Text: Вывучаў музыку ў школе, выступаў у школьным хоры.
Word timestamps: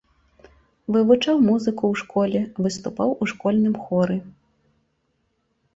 Вывучаў 0.95 1.35
музыку 1.49 1.83
ў 1.91 1.95
школе, 2.03 2.39
выступаў 2.69 3.09
у 3.21 3.29
школьным 3.35 3.75
хоры. 3.87 4.17